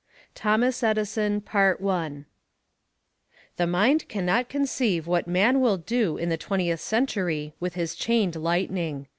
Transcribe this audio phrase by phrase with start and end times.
[0.33, 0.87] THOMAS A.
[0.95, 1.43] EDISON
[3.57, 7.93] The mind can not conceive what man will do in the Twentieth Century with his
[7.93, 9.05] chained lightning.